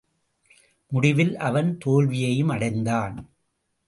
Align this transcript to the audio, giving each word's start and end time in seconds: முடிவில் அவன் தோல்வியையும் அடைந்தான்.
முடிவில் 0.87 1.37
அவன் 1.37 1.77
தோல்வியையும் 1.77 2.49
அடைந்தான். 2.49 3.15